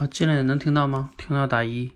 [0.00, 1.10] 好，进来能听到吗？
[1.16, 1.90] 听到打一。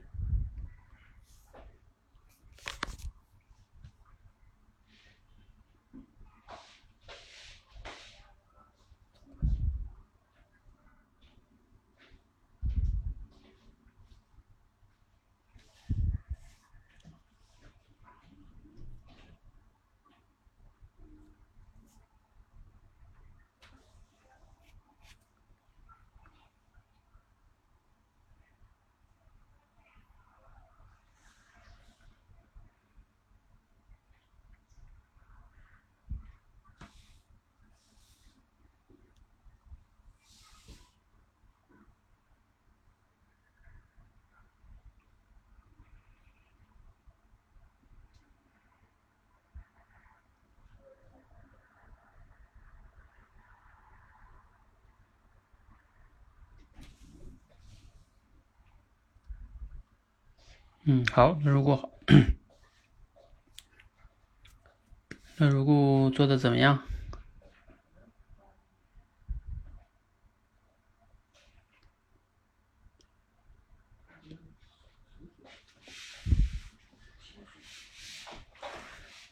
[60.84, 61.92] 嗯，好，那如果
[65.38, 66.82] 那如果做的怎么样？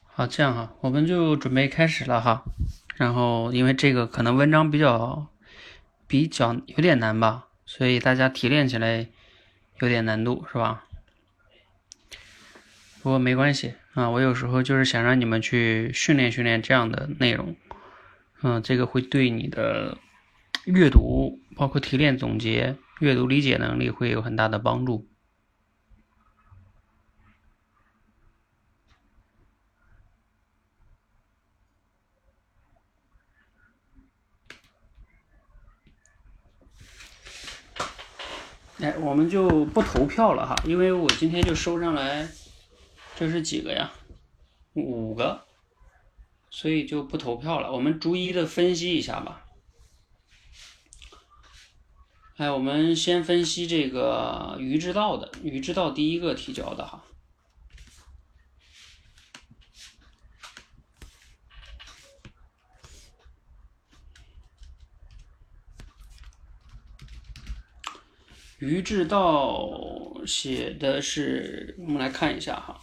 [0.04, 2.44] 好，这样哈，我们就准备开始了哈。
[2.94, 5.26] 然后，因为这个可能文章比较
[6.06, 9.08] 比较有点难吧，所以大家提炼起来
[9.80, 10.86] 有点难度，是吧？
[13.02, 17.56] 不过没关系啊，我有时候就是想让你们去训练训练这样的内容，
[18.42, 19.96] 嗯，这个会对你的
[20.66, 25.08] 阅读，包括提炼总结、阅读理解能力会有很大的帮助。
[38.80, 42.28] 哎，我们就不投票了哈，因为我今天就收上来。
[43.20, 43.92] 这是几个呀？
[44.72, 45.44] 五个，
[46.50, 47.70] 所以就不投票了。
[47.70, 49.44] 我们逐一的分析一下吧。
[52.38, 55.30] 哎，我们先分析这个于之道的。
[55.42, 57.04] 于之道第一个提交的哈。
[68.60, 69.70] 于志道
[70.26, 72.80] 写的是，我们来看一下哈。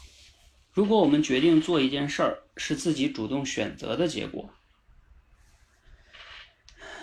[0.78, 4.52] 如果我们决定做一件事儿是自己主动选择的结果，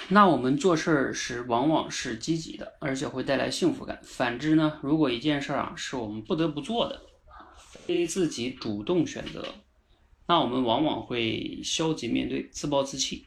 [0.06, 3.98] 那我们做事儿是往往是积极的，而且会带来幸福感。
[4.04, 7.02] 反之呢，如果一件事儿啊是我们不得不做的，
[7.56, 9.56] 非自己主动选择，
[10.28, 13.26] 那我们往往会消极面对，自暴自弃。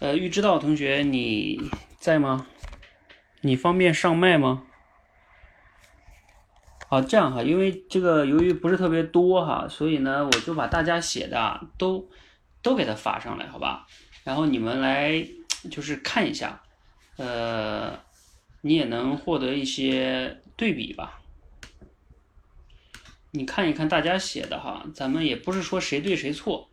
[0.00, 1.58] 呃，玉知道同学你
[1.98, 2.46] 在吗？
[3.40, 4.67] 你方便上麦吗？
[6.88, 12.08] 好，这样哈，因为这个由于不是特别多哈，所以呢，我就把大家写的都
[12.62, 13.86] 都给它发上来，好吧？
[14.24, 15.22] 然后你们来
[15.70, 16.62] 就是看一下，
[17.16, 17.92] 呃，
[18.62, 21.20] 你也能获得一些对比吧？
[23.32, 26.70] 你看一看大家写的哈，咱们也不是说谁对谁错，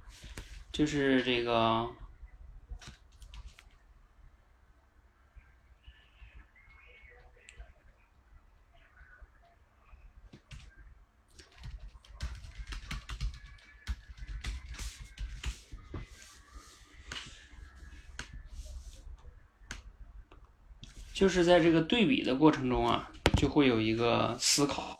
[0.71, 1.87] 就是这个。
[21.15, 24.99] 就是在这个对比的过程中啊，就会有一个思考。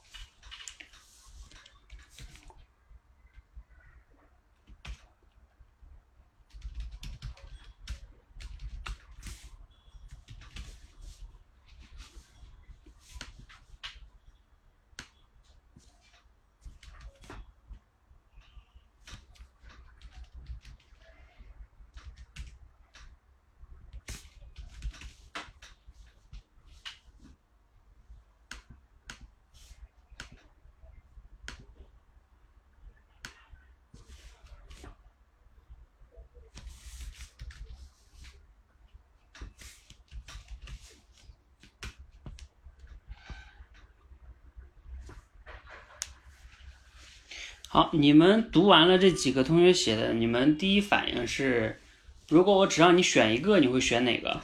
[47.76, 51.82] 好，你们读完了这几个同学写的，你们第一反应是，
[52.30, 54.40] 如果我只让你选一个，你会选哪个？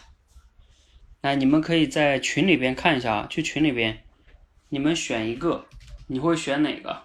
[1.22, 4.04] 来，你们可以在群里边看一下啊，去群里边，
[4.68, 5.66] 你们选一个，
[6.07, 7.04] 你会选哪个？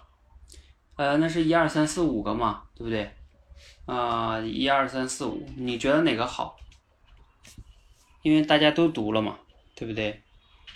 [0.97, 3.09] 呃，那是一二三四五个嘛，对不对？
[3.85, 6.57] 啊，一二三四五，你觉得哪个好？
[8.21, 9.39] 因为大家都读了嘛，
[9.75, 10.21] 对不对？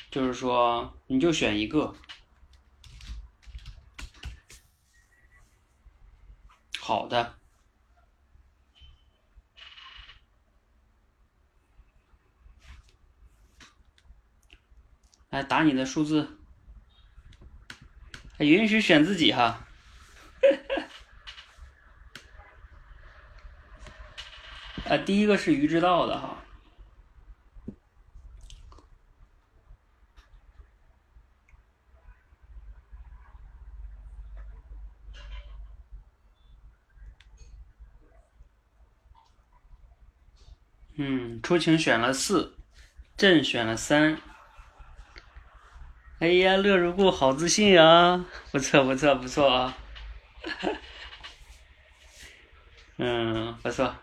[0.10, 1.94] 就是说，你就选一个。
[6.84, 7.36] 好的，
[15.30, 16.40] 来打你的数字，
[18.40, 19.68] 允许选自己哈。
[24.90, 26.41] 啊，第一个是鱼之道的哈。
[41.04, 42.56] 嗯，出晴选了四，
[43.18, 44.20] 朕选了三。
[46.20, 48.24] 哎呀，乐如故好自信啊！
[48.52, 49.76] 不错，不错，不错啊！
[52.98, 53.96] 嗯，不错。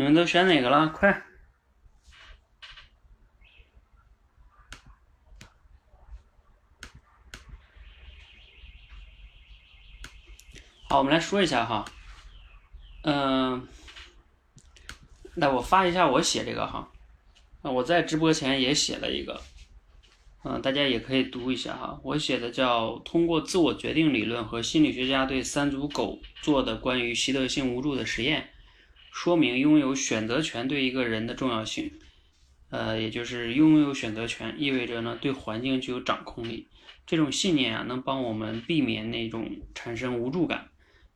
[0.00, 0.88] 你们都选哪个了？
[0.88, 1.22] 快！
[10.88, 11.84] 好，我们来说一下哈。
[13.02, 13.68] 嗯，
[15.34, 16.90] 那我发一下我写这个哈。
[17.60, 19.42] 我在直播前也写了一个，
[20.44, 22.00] 嗯，大家也可以读一下哈。
[22.02, 28.48] 我写的叫“通过自我决定理论和心理学家对三足狗做的关于习得性无助的实验”。
[29.12, 31.92] 说明拥有选择权对一个人的重要性，
[32.70, 36.68] 呃，也就是拥有选择权意味着呢对环境具有掌控力。
[37.06, 40.68] 这种信念啊，能帮我们避免那种产生无助感，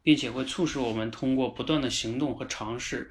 [0.03, 3.11] 并且会促使我们通过不断的行动和尝试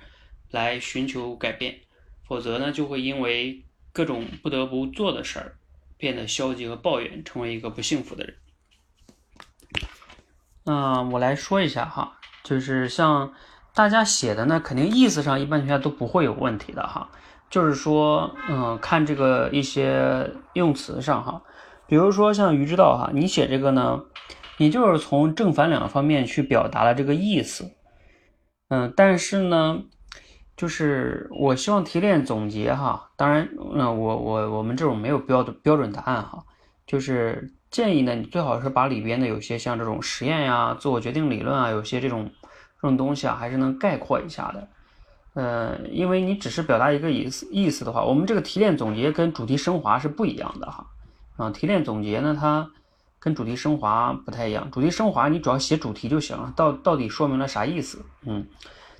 [0.51, 1.79] 来寻求改变。
[2.27, 3.63] 否则呢，就会因为
[3.93, 5.57] 各种不得不做的事儿
[5.97, 8.35] 变得消极和抱怨，成为一个不幸福的人。
[10.65, 13.33] 那，我来说一下哈，就是像。
[13.75, 17.09] 大家写的呢，肯定意思上一般情况下都不会有问题的哈。
[17.49, 21.41] 就是说，嗯，看这个一些用词上哈，
[21.87, 24.01] 比如说像鱼之道哈，你写这个呢，
[24.57, 27.71] 你就是从正反两个方面去表达了这个意思。
[28.69, 29.81] 嗯，但是呢，
[30.55, 36.43] 就是我希望提炼总结哈，当然，嗯，我我我们这种没有标准标准答案哈，
[36.85, 42.29] 就是建议呢，你最好是把里边的有些像这种实验呀、自我决定理论啊，有些这种。
[42.83, 44.67] 这种东西啊，还是能概括一下的，
[45.35, 50.85] 呃，因为你只是表达一个意思意思的话，我们这个提炼总结跟主题升华是不一样的哈。
[51.37, 52.69] 啊，提炼总结呢，它
[53.19, 54.69] 跟主题升华不太一样。
[54.69, 58.03] 主题升华你主要写主题就行了，到到底说明了啥意思？
[58.25, 58.45] 嗯，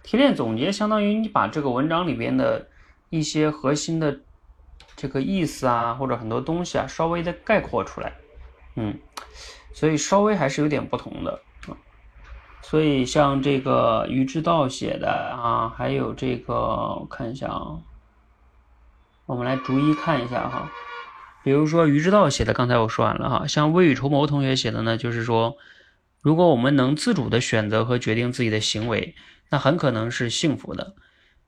[0.01, 2.65] 提炼总结相当于你把这个文章里边的
[3.09, 4.17] 一些核心的
[4.95, 8.13] 这个意思啊，或者很多东西啊，稍微的概括出来。
[8.77, 8.97] 嗯，
[9.73, 11.41] 所以稍微还是有点不同的。
[12.63, 17.77] 所以像这个于之道写的啊，还有这个我看一下啊，
[19.25, 20.71] 我们来逐一看一下哈。
[21.43, 23.45] 比如说于之道写的，刚才我说完了哈。
[23.47, 25.57] 像未雨绸缪同学写的呢，就是说，
[26.21, 29.13] 如果我们能自主的选择和决定自己的行为，
[29.49, 30.95] 那很可能是幸福的。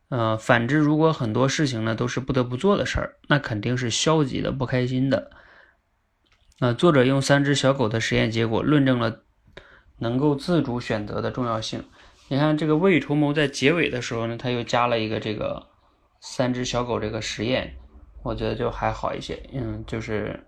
[0.09, 5.31] 呃，反之，如果很多事情呢都是不得不做的事儿，那肯定是消极的、不开心的。
[6.59, 9.21] 那作者用三只小狗的实验结果论证了。
[9.99, 11.83] 能够自主选择的重要性。
[12.27, 15.67] 你看这个未雨绸缪在结尾的时候呢，他又加了一个这个
[16.19, 17.75] 三只小狗这个实验，
[18.23, 19.39] 我觉得就还好一些。
[19.53, 20.43] 嗯，就是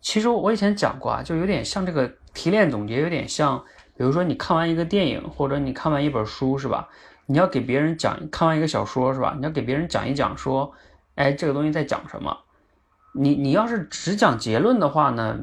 [0.00, 3.58] 其实我以前讲过啊，就有点像这个提炼总结，有点像，
[3.96, 6.88] 比如说你看完一个电影或者你看完一本书是吧？
[7.26, 9.34] 你要给别人讲，看完一个小说是吧？
[9.38, 10.70] 你要给别人讲一讲说，
[11.14, 12.36] 哎，这个东西在讲什么？
[13.14, 15.38] 你你要是只讲结论的话呢？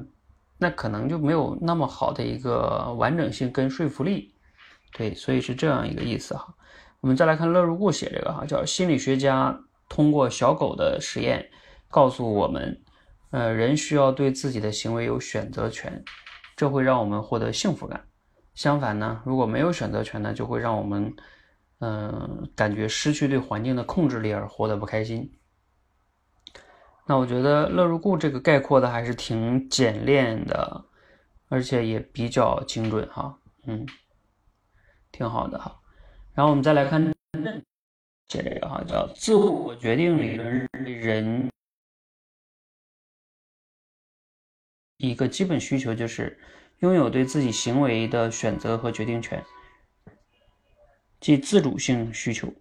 [0.61, 4.35] 那可能就没有那么好的一个完整性跟说服力，
[4.91, 6.53] 对，所以是这样一个意思哈。
[6.99, 11.49] 我们再来看乐如故写这个哈，叫心理学家通过小狗的实验
[11.87, 12.81] 告诉我们，
[13.31, 16.03] 呃，人需要对自己的行为有选择权，
[16.57, 18.03] 这会让我们获得幸福感。
[18.53, 21.15] 相反呢，如果没有选择权呢，就会让我们，
[21.79, 25.31] 嗯，感觉失去对环境的控制力而活得不开心。
[27.09, 30.85] 那我觉得乐如故这个概括的还是挺简练的，
[31.47, 33.35] 而且也比较精准哈，
[33.65, 33.83] 嗯，
[35.11, 35.75] 挺好的哈。
[36.35, 37.03] 然后我们再来看
[38.27, 41.49] 写这个哈，叫自我决定理论人
[44.97, 46.39] 一个基本需求就是
[46.77, 49.43] 拥有对自己行为的选择和决定权，
[51.19, 52.53] 即自主性需求。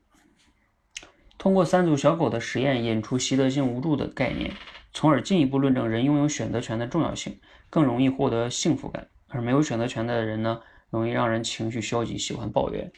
[1.38, 4.52] 通过三组小狗的实验引出习得性无助的概念，
[4.92, 7.38] 从而进一步论证人拥有选择权的重要性，
[7.71, 9.09] 更容易获得幸福感。
[9.28, 12.90] 而没有选择权的人呢，容易让人情绪消极，喜欢抱怨。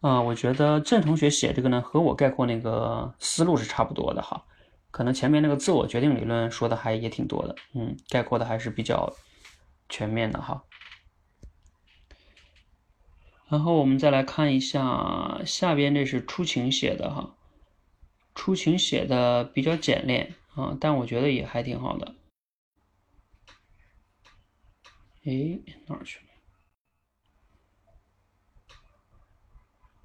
[0.00, 4.44] 啊，我觉得郑同学写这个呢，和我概括那个思路是差不多的哈。
[4.90, 9.12] 可能前面那个自我决定理论说的还也挺多的，嗯，概括的还是比较
[9.88, 10.64] 全面的哈。
[13.50, 17.34] 然后我们再来看一下下边，这是出晴写的哈，
[18.34, 22.14] 出晴写的比较简练啊，但我觉得也还挺好的。
[25.24, 26.24] 哎，哪儿去了？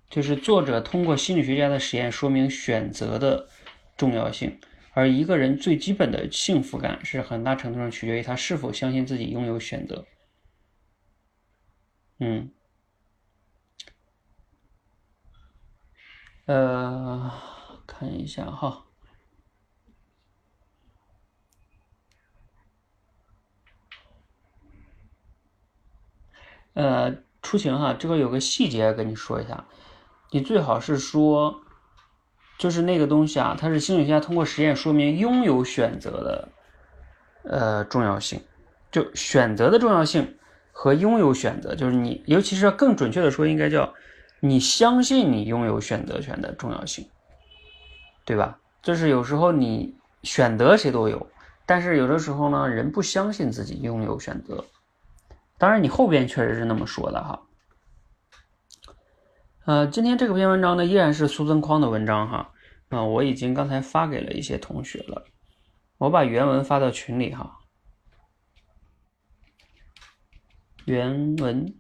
[0.10, 3.50] 就是作者通过心理学家的实验说明选择的
[3.98, 4.58] 重要性，
[4.94, 10.06] 而一个人最基本的幸福感是很大程度上取决于他是否相信自己拥有选择。
[12.20, 12.50] 嗯。
[16.46, 17.32] 呃，
[17.88, 18.84] 看一下哈，
[26.74, 29.66] 呃，出行哈，这个有个细节跟你说一下，
[30.32, 31.62] 你最好是说，
[32.58, 36.50] 就是那个东西啊，它是心理学家通过实验说明拥有选择的，
[37.44, 38.44] 呃，重要性，
[38.92, 40.38] 就选择的重要性
[40.74, 43.94] 和拥有选择，就是你，尤其是更准确的说，应该叫。
[44.46, 47.08] 你相信你拥有选择权的重要性，
[48.26, 48.60] 对吧？
[48.82, 51.26] 就是有时候你选择谁都有，
[51.66, 54.66] 但是有的时候呢，人不相信自己拥有选择。
[55.58, 57.42] 当然，你后边确实是那么说的哈。
[59.64, 62.52] 呃，今天这个篇文章呢，依然是苏增匡的文章哈。
[62.90, 65.24] 啊，我已经刚才发给了一些同学了，
[65.98, 67.60] 我把原文发到群里哈。
[70.84, 71.74] 原文。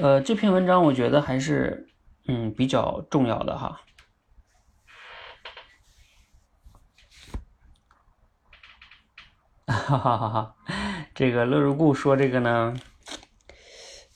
[0.00, 1.88] 呃，这篇文章我觉得还是
[2.28, 3.80] 嗯比较重要的哈。
[9.66, 10.54] 哈哈哈哈，
[11.14, 12.74] 这个乐如故说这个呢，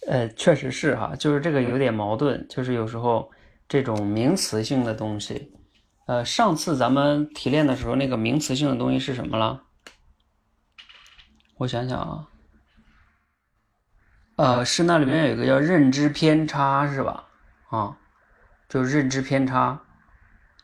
[0.06, 3.32] 呃，确实是哈，就是这个有点矛盾，就是有时候
[3.68, 5.52] 这种名词性的东西，
[6.06, 9.64] 呃，上次咱们提炼的时候，那个名词性的东西是什么了？
[11.56, 12.28] 我想想啊。
[14.36, 17.24] 呃，是那里面有一个叫认知偏差，是吧？
[17.68, 17.96] 啊，
[18.68, 19.78] 就认知偏差，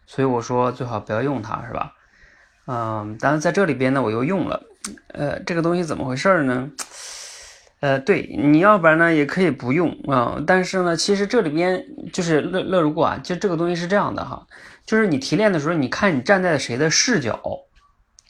[0.07, 1.93] 所以我说最好不要用它，是吧？
[2.67, 4.63] 嗯，但是在这里边呢，我又用了。
[5.09, 6.71] 呃，这个东西怎么回事呢？
[7.81, 10.43] 呃，对，你要不然呢也可以不用啊。
[10.47, 14.47] 但是呢，其实这里边就是乐乐如果啊，就这个东西是这样的哈，
[14.87, 17.39] 就是你提炼的时候，你看你站在谁的视角，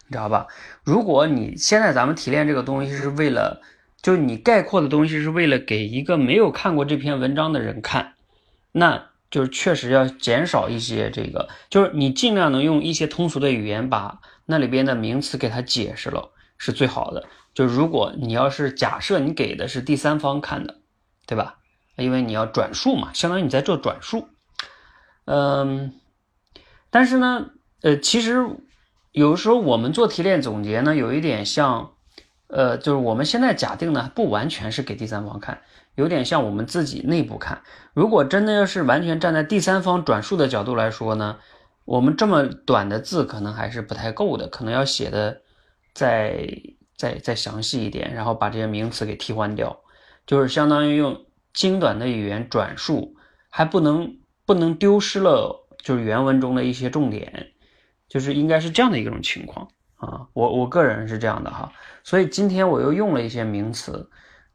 [0.09, 0.49] 你知道吧？
[0.83, 3.62] 如果你现在咱们提炼这个东西是为了。
[4.00, 8.14] 就你概括的东西是为了给一个没有看过这篇文章的人看，
[8.70, 17.26] 那就是确实要减少一些这个，就是你尽量能用一些通俗的语言把那里边的名词给他解释了，是最好的。
[17.52, 20.76] 就如果你要是假设你给的是第三方看的，
[21.26, 21.56] 对吧？
[21.96, 24.28] 因为你要转述嘛，相当于你在做转述。
[25.24, 25.92] 嗯，
[26.88, 27.50] 但是呢，
[27.82, 28.46] 呃，其实
[29.10, 31.94] 有时候我们做提炼总结呢，有一点像。
[32.48, 35.60] 呃，就是我们现在假定呢，不完全是给第三方看，
[35.94, 37.62] 有点像我们自己内部看。
[37.92, 41.38] 如果真的要是完全站在第三方转述的角度来说呢，
[41.84, 45.42] 我们这么短的字可能还是不太够的，可能要写的
[45.92, 46.48] 再
[46.96, 49.78] 再再详细一点，然后把这些名词给替换掉，
[50.26, 53.14] 就是相当于用精短的语言转述，
[53.50, 57.48] 还不能不能丢失了就是原文中的一些重点，
[58.08, 59.68] 就是应该是这样的一种情况。
[59.98, 61.70] 啊，我我个人是这样的哈，
[62.02, 64.08] 所以今天我又用了一些名词，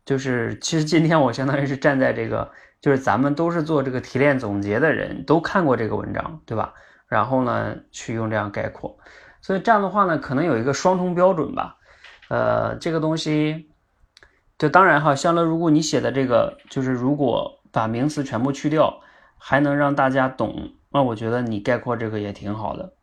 [0.06, 2.50] 就是其实今天我相当于是站在这个，
[2.82, 6.74] 就是咱们都是做这个提炼总结的人都看过这个文章，对吧？
[7.08, 8.98] 然后呢，去用这样概括，
[9.42, 11.76] 所以这样的话呢，可能有一个双重标准吧。
[12.30, 13.70] 呃，这个东西，
[14.58, 19.02] 就当然哈，像乐如果你写的这个，就是如果把名词全部去掉，
[19.38, 22.94] 还能让大家懂，那我觉得你概括这个也挺好的，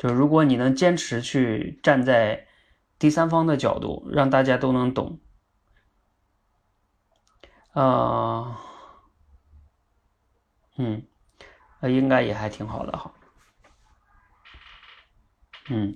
[0.00, 2.46] 就如果你能坚持去站在
[2.98, 5.20] 第三方的角度，让大家都能懂，
[7.72, 8.58] 啊，
[10.78, 11.06] 嗯，
[11.80, 13.12] 呃，应该也还挺好的哈，
[15.68, 15.94] 嗯，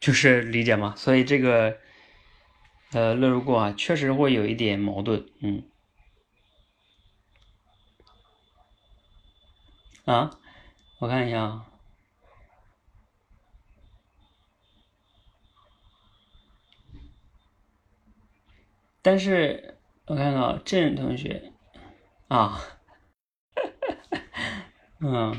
[0.00, 1.78] 就是理解嘛，所以这个，
[2.90, 5.62] 呃，乐如故啊，确实会有一点矛盾，嗯，
[10.04, 10.36] 啊，
[10.98, 11.66] 我看一下啊。
[19.06, 21.52] 但是我看到郑同学
[22.26, 22.58] 啊，
[24.98, 25.32] 嗯，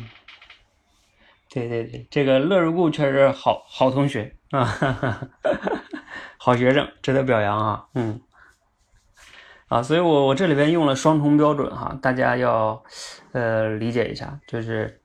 [1.49, 4.63] 对对对，这个乐如故确实好好同学啊，
[6.39, 8.21] 好学生，值得表扬啊，嗯，
[9.67, 12.81] 啊，所以我我这里边用了双重标准哈，大家要
[13.33, 15.01] 呃理解一下，就是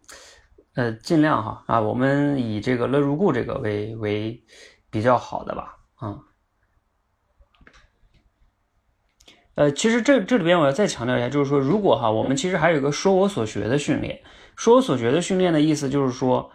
[0.76, 4.40] 呃尽量哈啊，我们以这个乐如故这个为为
[4.88, 6.20] 比较好的吧，啊。
[9.54, 14.18] 呃，其实这这里边我要再强调一下，就是说，如果哈，我们其实还有一个说我所学的训练，
[14.56, 16.50] 说我所学的训练的意思就是说，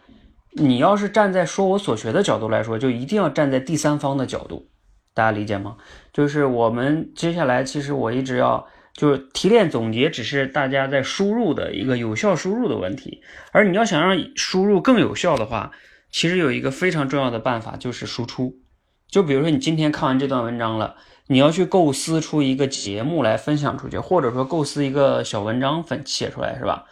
[0.53, 4.67] 你要是站在说我所学的角度来说，就一定要站在第三方的角度，
[5.13, 5.77] 大家理解吗？
[6.11, 15.71] 就是我们接下来其实我一直要就是提炼总结，只是大家在输入的一个有效输入的问题，而你要想让输入更有效的话，
[16.09, 18.55] 其实有一个非常重要的办法就是输出，
[19.07, 20.95] 就比如说你今天看完这段文章了。
[21.27, 26.85] 你要去构思出一个节目来分享出去，或者说构思一个小文章分写出来，是吧？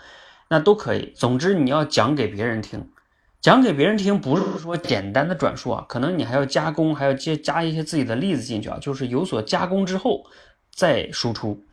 [0.50, 1.14] 那都可以。
[1.16, 2.90] 总之你要讲给别人听，
[3.42, 10.26] 讲给别人听不是说简单的转述啊，可能你还要加工，还要接加一些自己的例子进去啊，就是有所加工之后
[10.72, 11.64] 再输出。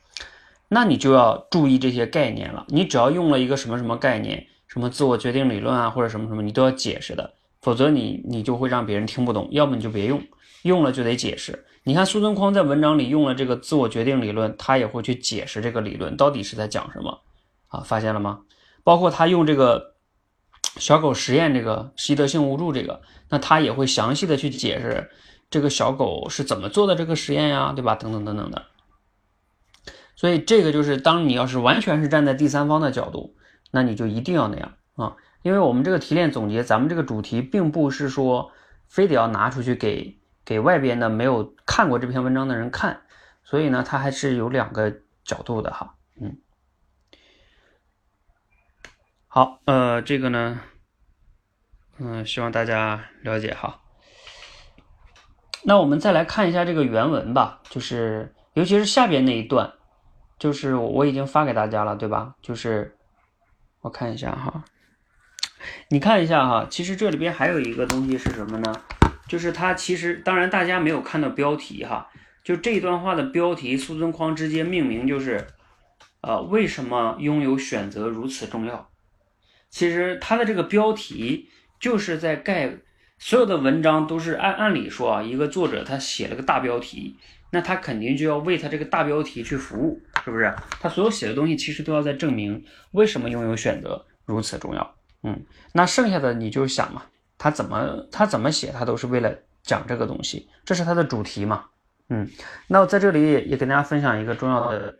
[0.69, 2.65] 那你就要注意这些概念了。
[2.69, 9.49] 你只要用了一个什么什么概念，什么自我决定理论啊，或者什么什么，你都要解释的，否则你你就会让别人听不懂。
[9.51, 10.23] 要么你就别用，
[10.63, 11.65] 用了就得解释。
[11.85, 17.21] 你看苏东匡在文章里用了这个自我决定理论，他也会去解释这个理论到底是在讲什么
[17.67, 17.81] 啊？
[17.81, 18.43] 发现了吗？
[18.85, 19.95] 包括他用这个
[20.77, 25.11] 小狗实验这个习得性无助这个，那他也会详细的去解释
[25.51, 27.97] 这个小狗是怎么做的这个实验呀，对吧？
[27.97, 28.67] 等等等等的。
[30.15, 33.35] 所以这个就是当你要是完全是站在第三方的角度，
[33.73, 38.53] 那你就一定要那样啊，因为我们这个提炼总结，咱们这个主题并不是说
[38.87, 40.17] 非得要拿出去给。
[40.45, 43.03] 给外边的没有看过这篇文章的人看，
[43.45, 44.93] 所以呢，它还是有两个
[45.25, 46.39] 角度的哈，嗯，
[49.29, 50.61] 好，呃，这个呢，
[51.99, 53.81] 嗯，希望大家了解哈。
[55.65, 59.73] 那我们再来看一下这个原文吧，就是尤其是下边那一段，
[60.39, 62.35] 就是我已经发给大家了，对吧？
[62.43, 62.97] 就是
[63.81, 64.65] 我看一下哈，
[65.89, 68.75] 你看一下哈，其实这里边还有一个东西是什么呢？
[69.33, 72.07] 就是他其实，当然大家没有看到标题哈，
[72.45, 75.47] 就这段话的标题，苏尊匡直接命名就是，
[76.21, 78.91] 呃，为什么拥有选择如此重要？
[79.71, 81.49] 其实他的这个标题
[81.81, 82.77] 就是在盖
[83.19, 87.17] 所有的文章都是按按理说啊，一个作者他写了个大标题，
[87.53, 90.55] 那他肯定就要为他这个大标题去服务，是不是？
[90.79, 94.95] 他所有写的东西其实都要在证明为什么拥有选择如此重要。
[95.23, 95.43] 嗯，
[95.73, 97.05] 那剩下的你就想嘛。
[97.43, 101.65] 他怎么他怎么写，他都是为了讲这个东西，这是他的主题嘛？
[102.09, 102.29] 嗯，
[102.69, 104.95] 那我在这里也也跟大家分享一个重要的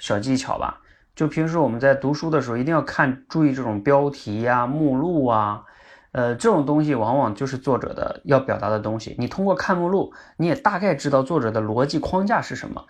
[0.00, 0.80] 小技巧吧。
[1.14, 5.62] 就平时我们在读书的时候，一定要看注意这种标题呀、目录啊，
[6.10, 9.14] 呃，这种东西往往就是作者的要表达的东西。
[9.16, 12.84] 你通过看目录，你也大概知道作者的逻辑框架是什么。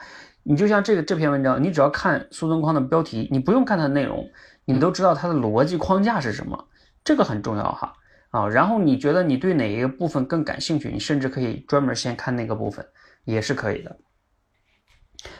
[0.44, 4.26] 你就像这个这篇文章，你只要看苏东匡的标题，你不用看它的内容，
[4.64, 6.68] 你都知道它的逻辑框架是什么。
[7.04, 7.92] 这个很重要哈。
[8.30, 10.90] 啊，然后你觉得你对哪一个部分更感兴趣？
[10.90, 12.86] 你甚至可以专门先看那个部分，
[13.24, 13.96] 也是可以的。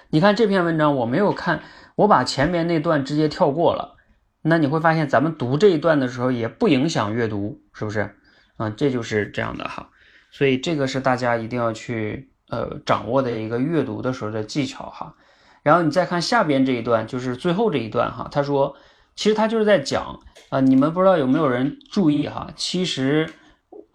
[0.08, 1.62] 你看这篇文章，我没有看，
[1.96, 3.96] 我把前面那段直接跳过了。
[4.40, 8.16] 那你会发现，咱们读这一段的时候也不影响阅读，是不是？
[8.56, 9.90] 啊，这就是这样的哈。
[10.30, 15.14] 所以这个是大家一定要去呃掌握的一个阅读的时候的技巧哈。
[15.62, 18.74] 然后你再看下边这一段，就是最后这一段哈，他说。
[19.18, 22.52] 其实他就是在讲啊，你们不知道有没有人注意哈？
[22.54, 23.28] 其实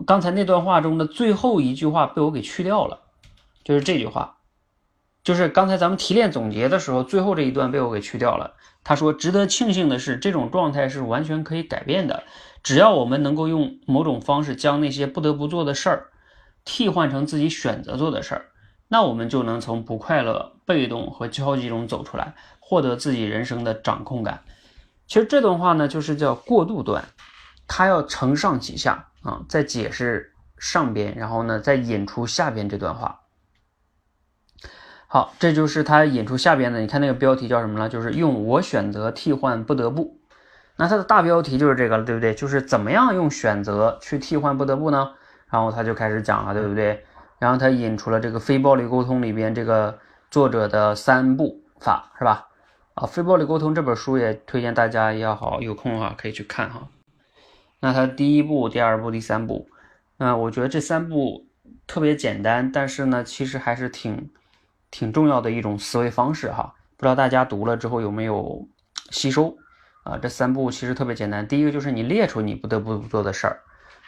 [0.05, 2.99] 刚才那段话中的最后一句话被我给去掉了，
[3.63, 4.39] 就是这句话，
[5.23, 8.55] 就是刚才咱们提炼总结的时候，最后这一段被我给去掉了。
[8.83, 12.23] 他说，值得庆幸的是，这种状态是完全可以改变的，
[12.62, 16.09] 只要我们能够用某种方式将那些不得不做的事儿
[16.65, 18.45] 替换成自己选择做的事儿，
[18.89, 24.43] 那我们就能从不快乐、被动和焦急中走出来，获得自己人生的掌控感。
[25.13, 27.06] 其实这段话呢，就是叫过渡段，
[27.67, 33.19] 它要承上启下啊，再解释上边，然后呢，再引出下边这段话。
[35.06, 36.80] 好，这就是他引出下边的。
[36.80, 37.88] 你看那个标题叫什么呢？
[37.88, 40.19] 就是用我选择替换不得不。
[40.78, 42.34] 那它的大标题就是这个了，对不对？
[42.34, 45.12] 就是怎么样用选择去替换不得不呢？
[45.47, 47.06] 然后他就开始讲了，对不对？
[47.38, 49.99] 然后他引出了这个非暴力沟通里边这个
[50.32, 52.47] 作者的三步法，是吧？
[52.95, 56.88] 啊，《非暴力沟通》这本书也推荐大家要好有空的话可以去看哈。
[57.79, 59.67] 那它第一步、第二步、第三步，
[60.17, 61.47] 那我觉得这三步
[61.88, 64.29] 特别简单，但是呢，其实还是挺
[64.91, 66.75] 挺重要的一种思维方式哈。
[66.95, 68.67] 不知道大家读了之后有没有
[69.10, 69.58] 吸收
[70.03, 70.17] 啊？
[70.17, 73.60] 这三步其实特别简单，第一个就是你列出你不得不做的事儿，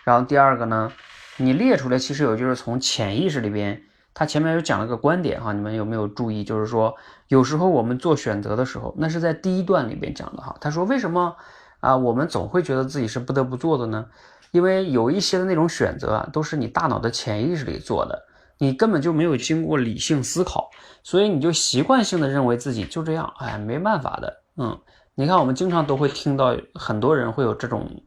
[0.04, 0.91] 然后第二个呢，
[1.38, 3.82] 你列出来其实有就是从潜意识里边。
[4.17, 6.41] 他前面有讲了个观点哈，你们有没有注意？
[6.45, 6.95] 就是说，
[7.28, 10.56] 有时候我们做选择的时候，那是在第一段里边讲的哈。
[10.62, 11.36] 他说，为什么
[11.82, 14.06] 啊，我们总会觉得自己是不得不做的呢？
[14.51, 18.23] 因为有一些的那种选择啊，都是你大脑的潜意识里做的，
[18.58, 20.69] 你根本就没有经过理性思考，
[21.04, 24.41] 所以你就习惯性的认为自己就这样，哎，没办法的。
[24.56, 24.80] 嗯，
[25.13, 28.01] 你看我们经常都会听到很多人会有这种，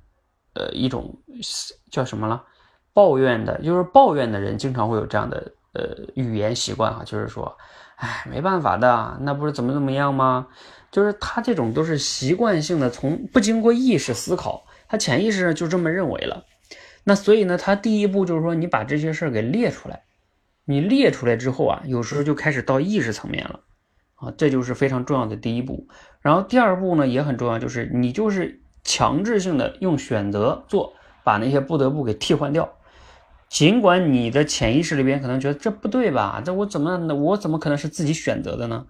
[0.55, 1.14] 呃，一种
[1.90, 2.42] 叫什么了，
[2.94, 5.53] 抱怨的，就是抱怨的人经常会有这样的。
[5.73, 7.57] 呃，语言习惯哈，就是说，
[7.97, 10.49] 哎，没办法的，那不是怎么怎么样吗？
[10.91, 16.47] 就是他这种都是习惯性的，从不经过意识思考，他潜意识上就这么认为了。
[17.05, 20.05] 那所以呢，他第一步就是说，你把这些事儿给列出来。
[20.65, 23.61] 你列出来之后啊，有时候就开始到意识层面了
[24.17, 25.89] 啊，这就是非常重要的第一步。
[26.21, 30.93] 然后第二步呢也很重要，就是你就是强制性的用选择做，
[31.25, 32.78] 把那些不得不给替换掉。
[33.51, 38.87] 尽管你的潜意识里边可能觉得这不对吧，这我怎么我怎么可能是自己选择的呢？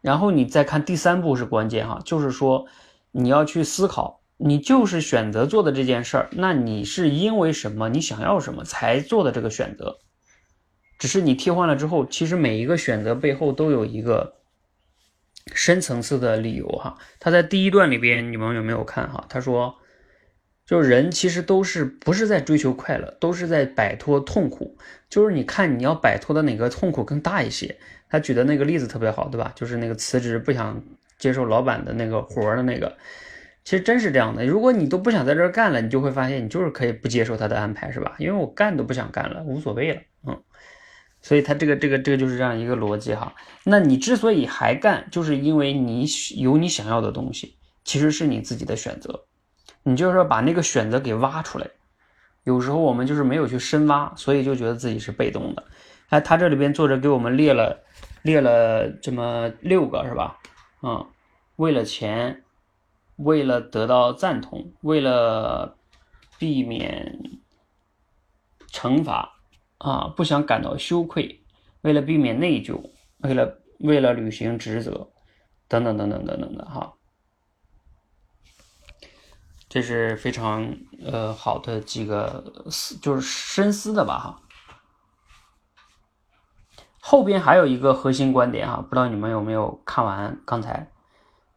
[0.00, 2.66] 然后你再看第三步是关键哈，就是说
[3.12, 9.98] 你要去思考，你就是选择做的这件事儿，那你是因为什么，你想要什么才做的这个选择？
[10.98, 14.36] 只是你替换了之后，其实每一个选择背后都有一个
[15.52, 16.96] 深层次的理由哈。
[17.18, 19.26] 他在第一段里边，你们有没有看哈？
[19.28, 19.74] 他说。
[20.70, 24.78] 就是人其实都是不是在追求快乐，都是在摆脱痛苦。
[25.08, 27.76] 就是你看你要摆脱的哪个痛苦更大一些。
[28.08, 29.52] 他举的那个例子特别好，对吧？
[29.56, 30.80] 就是那个辞职不想
[31.18, 32.96] 接受老板的那个活的那个，
[33.64, 34.46] 其实真是这样的。
[34.46, 38.14] 如果你都不想在这儿干了，你就会发现你就是可以不接受他的安排，是吧？
[38.18, 40.40] 因为我干都不想干了，无所谓了，嗯。
[41.20, 43.34] 所以他这个这个这个就是这样一个逻辑哈。
[43.64, 46.06] 那你之所以还干，就是因为你
[46.36, 49.24] 有你想要的东西，其实是你自己的选择。
[49.82, 51.66] 你就是说把那个选择给挖出来，
[52.44, 55.64] 有时候我们就是没有去深挖，所以就觉得自己是被动的。
[56.10, 57.78] 哎，他这里边作者给我们列了
[58.22, 60.38] 列了这么六个是吧？
[60.82, 61.06] 嗯，
[61.56, 62.42] 为了钱，
[63.16, 65.76] 为了得到赞同，为了
[66.38, 67.18] 避免
[68.70, 69.30] 惩罚
[69.78, 71.40] 啊，不想感到羞愧，
[71.82, 72.80] 为了避免内疚，
[73.18, 75.08] 为了为了履行职责，
[75.68, 76.92] 等等等等等等的哈。
[79.70, 80.74] 这是非常
[81.06, 84.42] 呃好的几个思，就是深思的吧哈。
[87.00, 90.36] 后边还有一个核心观点哈，不知道你们有没有看完？
[90.44, 90.90] 刚才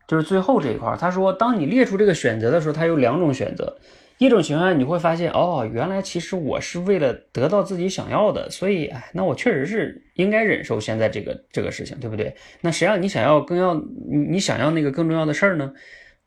[0.07, 3.79] 就是最后这一块他说，当你列出这个选择的时候，它有两种选择。
[4.19, 12.35] 一种情况下，你会发现哦，原来其实我是为了得到自己想要的，所以哎，那我确实是应该忍受现在这个这个事情，对不对？
[12.61, 15.73] 那谁让你想要更要你你想要那个更重要的事儿呢？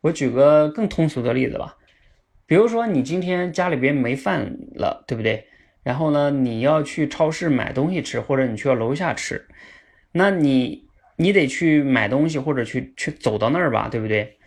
[0.01, 1.75] 我举个更通俗的例子吧，
[2.45, 5.45] 比如说你今天家里边没饭了，对不对？
[5.83, 9.47] 然后呢，你要去超市买东西吃，或者你去楼下吃，
[10.11, 14.37] 那你你得去买东西，或者去去走到那儿吧，对不对？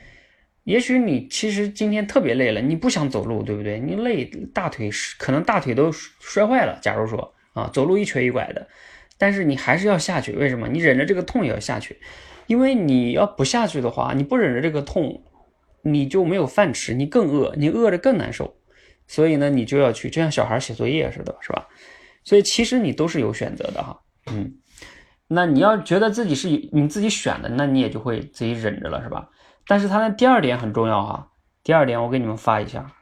[0.64, 3.80] 也许你其实今天特别累了，你不想走路，对不对？
[3.80, 6.78] 你累，大腿可能大腿都摔坏了。
[6.80, 8.68] 假如说啊，走路一瘸一拐的，
[9.18, 10.68] 但是你还是要下去，为什么？
[10.68, 11.98] 你忍着这个痛也要下去，
[12.46, 15.24] 因为你要不下去的话，你不忍着这个痛。
[15.82, 18.56] 你就没有饭吃，你更饿，你饿着更难受，
[19.06, 21.66] 所以呢，你就要去，就像小孩写作业似的，是吧？
[22.24, 23.98] 所以其实你都是有选择的哈，
[24.30, 24.54] 嗯，
[25.26, 29.30] 那你要觉得自己是你自己选的，那你也就会自己忍着了，是吧？
[29.66, 31.28] 但是他的第二点很重要哈，
[31.62, 32.92] 第二点我给你们发一下，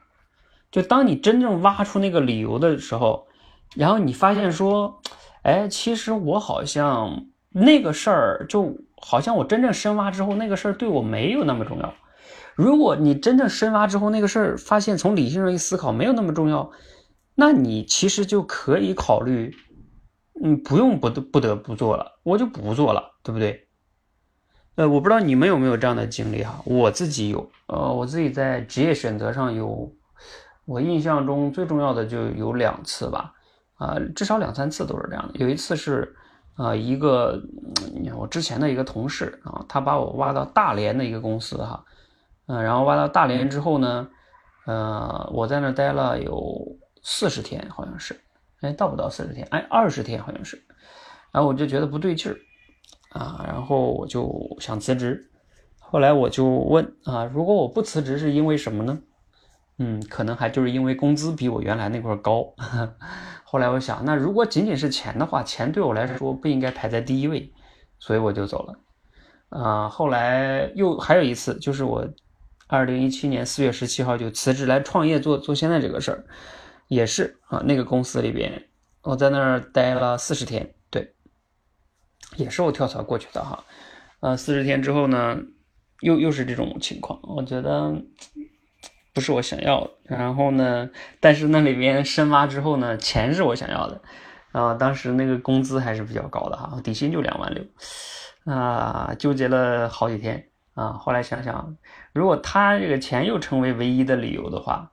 [0.71, 3.27] 就当你真正挖出那个理由的时候，
[3.75, 5.01] 然后你发现说，
[5.43, 11.93] 哎，其实我好像那个事儿，就好像我真正深挖之后，那个事儿对我没有那么重要。
[12.59, 16.69] 如果你真正深挖之后，那个事儿发现从理性上一思考没有那么重要，
[17.33, 19.55] 那你其实就可以考虑，
[20.43, 23.65] 嗯，不用不不得不做了，我就不做了，对不对？
[24.75, 29.89] 呃，我不知道你们有没有这样的经历哈，我自己有，呃，我自己在职业选择上有，
[30.65, 33.31] 我印象中最重要的就有两次吧，
[33.75, 35.39] 啊，至少两三次都是这样的。
[35.39, 36.13] 有一次是，
[36.57, 37.41] 呃，一个
[38.17, 41.85] 我之前的一个同事啊，他把我挖到大连的一个公司哈。
[42.49, 44.09] 嗯，然后挖到大连之后呢，
[44.65, 46.65] 呃，我在那儿待了有
[47.03, 48.19] 四十天，好像是，
[48.61, 50.59] 哎，到不到四十天，哎，二十天好像是，
[51.31, 52.35] 然后我就觉得不对劲儿，
[53.11, 55.29] 啊，然后我就想辞职，
[55.79, 58.99] 后来我就问啊，如果我不辞职是因为什么呢？
[59.77, 62.43] 嗯，可能还就是因为工资比我原来那块高。
[63.45, 67.53] 后来我想，那如果仅仅是钱的话，钱对我来说不应该排在第一位，
[67.99, 68.79] 所以我就走了。
[69.49, 72.05] 啊，后来又还有一次，就是我
[72.69, 76.23] 二零一七年四月十七号就辞职来创业做做现在这个事儿，
[76.87, 78.69] 也是啊，那个公司里边
[79.01, 81.15] 我在那儿待了四十天，对，
[82.37, 83.65] 也是我跳槽过去的哈。
[84.21, 85.37] 呃，四十天之后呢，
[86.01, 87.93] 又又是这种情况，我觉得。
[89.11, 90.87] 不是我想要的，然后呢？
[91.19, 94.01] 但是那里边深挖之后呢，钱是我想要的，
[94.51, 97.63] 啊，当时那个工资还是比较高的哈，底薪就两万六，
[98.45, 100.93] 啊，纠结了好几天啊。
[100.93, 101.75] 后来想想，
[102.13, 104.91] 如果他这个钱又成为唯一的理由的话，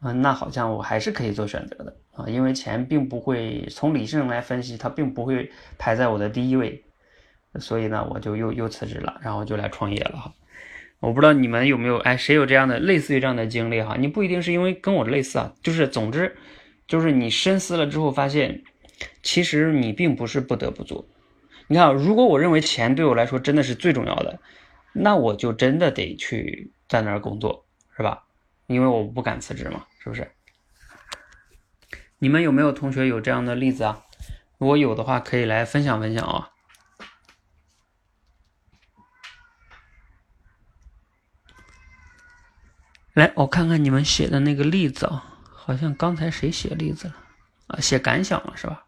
[0.00, 6.82] 啊，那好像我还是可以做选择的啊，因为钱并不会从理性来分析，它并不会排在我的第一位，
[7.58, 10.32] 所以呢，我就又又辞职了，然后就来创业了哈。
[11.00, 13.96] 我不知道你们有没有哎，谁有这样的类似于这样的经历哈？
[13.98, 16.36] 你不一定是因为跟我类似啊，就是总之，
[16.86, 18.62] 就是你深思了之后发现，
[19.22, 21.06] 其实你并不是不得不做。
[21.68, 24.40] 你看，如果我认为钱对我来说真的是最重要的，
[24.92, 27.64] 那我就真的得去在那儿工作，
[27.96, 28.24] 是吧？
[28.66, 30.30] 因为我不敢辞职嘛，是不是？
[32.18, 34.04] 你们有没有同学有这样的例子啊？
[34.58, 36.50] 如果有的话，可以来分享分享啊。
[43.14, 47.16] 来，我看看你们写的那个例子啊，好像刚才谁写例子了
[47.68, 47.80] 啊？
[47.80, 48.86] 写感想了是吧？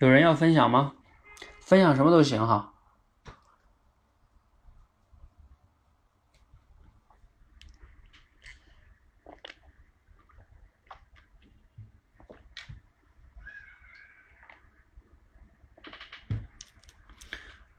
[0.00, 0.94] 有人要分享吗？
[1.60, 2.72] 分享什么都行哈。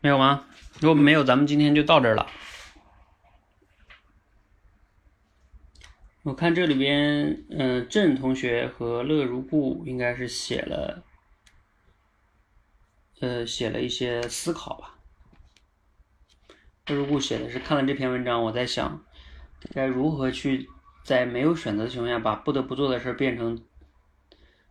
[0.01, 0.45] 没有吗？
[0.79, 2.27] 如果没有，咱们今天就到这儿了。
[6.23, 11.03] 我看这里边，嗯，郑同学和乐如故应该是写了。
[13.19, 14.95] 呃，写了一些思考吧。
[16.87, 19.03] 那如故写的是看了这篇文章，我在想，
[19.73, 20.69] 该如何去
[21.03, 23.63] 在没有选择的情况下，把不得不做的事变成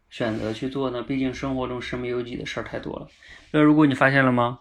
[0.08, 1.02] 选择去做呢？
[1.02, 3.08] 毕竟生活中身不由己的事儿太多了。
[3.50, 4.60] 那如果你发现了吗？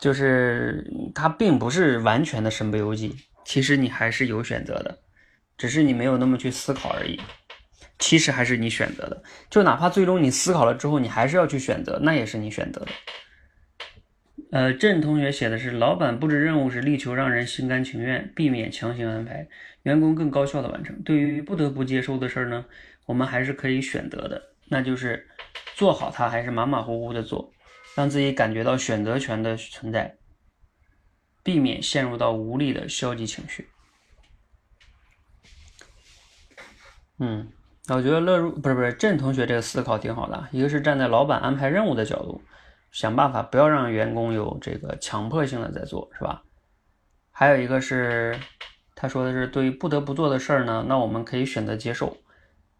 [0.00, 4.98] 就是它并不是完全的身不由己，其实你还是有选择的，
[5.56, 7.18] 只是你没有那么去思考而已。
[7.98, 12.88] 其实还是你选择的，就哪怕最终你思考了之后，你还是要去选择，那也是你选择的。
[14.50, 19.48] 呃，郑同学写的是，老板布置任务时力求让人心甘情愿，避免强行安排，
[19.82, 21.02] 员工更高效的完成。
[21.02, 22.64] 对于不得不接受的事儿呢，
[23.06, 25.28] 我们还是可以选择的，那就是
[25.74, 27.52] 做好它，还是马马虎虎的做，
[27.96, 30.16] 让自己感觉到选择权的存在，
[31.42, 33.68] 避免陷入到无力的消极情绪。
[37.18, 37.50] 嗯。
[37.88, 42.40] 我觉得乐如不是不是郑同学这个思考挺好的，一个是站在老板安排任务的角度，
[42.90, 46.42] 想办法不要让员工有这个强迫性的在做，是吧？
[47.30, 48.38] 还有一个是
[48.94, 52.16] 他说的是对于不得不做的事儿呢，那我们可以选择接受，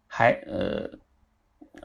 [0.07, 0.89] 还呃，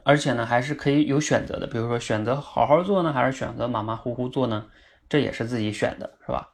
[0.03, 4.65] 而且呢还是可以有选择的，比如说选择好好做呢，还是选择马马虎虎做呢？
[5.07, 6.49] 这也是自己选的，是吧？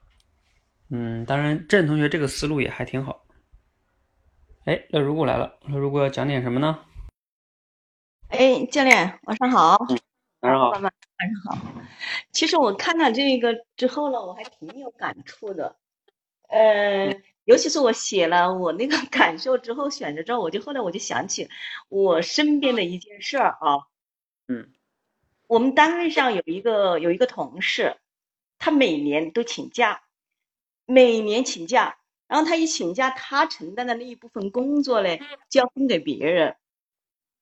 [0.89, 3.23] 嗯，当然郑同学这个思路也还挺好。
[4.67, 6.77] 哎，乐如果来了，乐如果要讲点什么呢？
[8.27, 9.77] 哎，教练，晚上好。
[10.41, 10.71] 晚上好。
[10.71, 10.91] 晚上
[11.45, 11.57] 好。
[12.33, 15.77] 其实我看了这个之后呢，我还挺有感触的。
[16.49, 21.49] 呃，尤其是我写了我那个 感受之后，选择之后，我就后来我就想起
[21.87, 23.87] 我身边的一件事儿啊。
[24.49, 24.73] 嗯。
[25.47, 27.95] 我们单位上有一个有一个同事，
[28.59, 30.03] 他每年都请假，
[30.85, 31.99] 每年请假。
[32.27, 36.55] 然后他一请假，他承担的那一部分工作嘞，就要分给别人。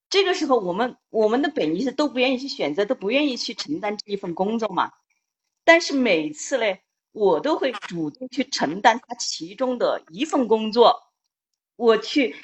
[0.10, 4.92] 这个时候，我们我们的本意是都不愿意去选择，都不愿意去承担这一份工作嘛。
[5.64, 11.02] 但是每次嘞，我都会主动去承担他其中的一份工作，
[11.76, 12.36] 我去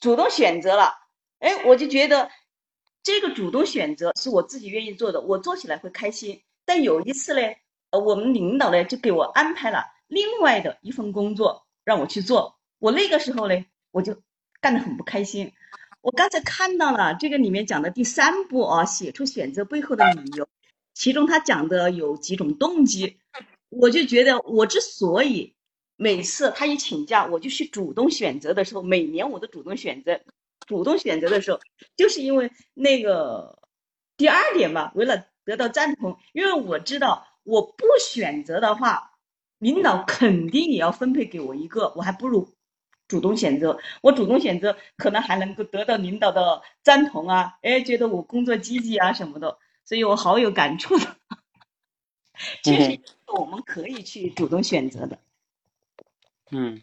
[0.00, 0.94] 主动选择了。
[1.38, 2.30] 哎，我就觉得
[3.02, 6.42] 这个主动选择是我自己愿意做的，我做起来会开心。
[6.64, 7.60] 但有一次嘞，
[7.90, 11.65] 呃，我们领导呢就给我安排了另外的一份工作。
[11.86, 14.20] 让我去做，我那个时候呢，我就
[14.60, 15.52] 干得很不开心。
[16.00, 20.48] 我刚才看到了这个里面讲的第三步啊，写出选择背后的理由，
[20.94, 23.18] 其中他讲的有几种动机，
[23.68, 25.54] 我就觉得我之所以
[25.94, 30.20] 每次他一请假，我就去主动选择的时候，每年我都主动选择，
[30.66, 31.60] 主动选择的时候，
[31.96, 33.60] 就是因为那个
[34.16, 39.12] 第二点吧，为了得到赞同，因为我知道我不选择的话，
[39.58, 42.48] 领导肯定也要分配给我一个，我还不如。
[43.08, 51.16] 主动选择，我主动选择，可能还能够得到领导的赞同啊，哎，觉得我工作积极啊什么的，所以我好有感触的。
[52.64, 55.20] 确实，我们可以去主动选择的。
[56.50, 56.82] 嗯，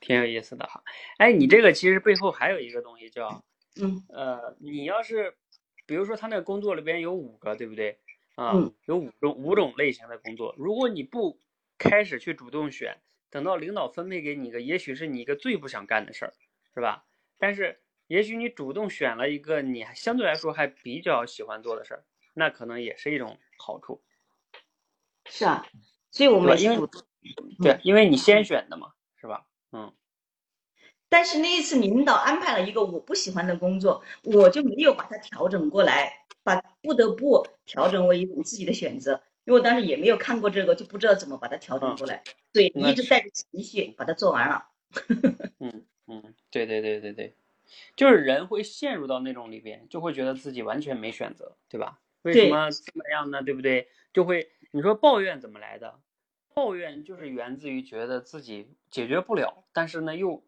[0.00, 0.82] 挺有意思的哈。
[1.18, 3.44] 哎，你这个其实背后还有一个东西叫，
[3.80, 5.36] 嗯，呃，你要是，
[5.86, 8.00] 比如说他那个工作里边有五个，对不对？
[8.34, 11.38] 啊，嗯，有五种五种类型的工作，如果你不
[11.80, 13.00] 开始去主动选。
[13.30, 16.34] 等到领导分配给你一个，也许是你一个最不想干的事儿，
[16.74, 17.06] 是吧？
[17.38, 24.02] 但是也许你主动选了一个你相对来说还比较喜欢做的事儿，那可能也是一种好处。
[25.26, 25.64] 是啊，
[26.10, 26.88] 所以我们因为
[27.62, 29.46] 对，因为你先选的嘛，是吧？
[29.72, 29.94] 嗯。
[31.08, 39.22] 但是那一次领导安排了一个我不喜欢的工作，我就没有把它调整过来，把不得不调整为一种自己的选择。
[39.44, 42.22] 因为我当时也没有看过这个，就不知道怎么把它调整过来。
[42.52, 44.66] 对，一直带着情绪把它做完了。
[45.60, 47.34] 嗯嗯，对对对对对，
[47.96, 52.00] 就是人会陷入到那种里边，就会觉得自己完全没选择，对吧？
[52.22, 53.42] 为什么这么样呢？
[53.42, 53.88] 对不对？
[54.12, 56.00] 就会你说抱怨怎么来的？
[56.52, 60.44] 抱怨就是源自于觉得自己解决不了，但是呢又